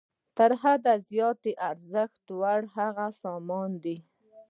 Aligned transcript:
تر 0.37 0.51
حد 0.61 0.83
زیات 1.09 1.37
د 1.45 1.47
ارزښت 1.69 2.23
وړ 2.39 2.61
هغه 2.77 3.07
سامان 3.21 3.71
دی 3.83 3.97